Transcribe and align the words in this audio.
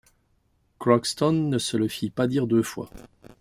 Crockston 0.79 1.31
ne 1.47 1.59
se 1.59 1.77
le 1.77 1.87
fit 1.87 2.09
pas 2.09 2.25
dire 2.25 2.47
deux 2.47 2.63
fois. 2.63 2.89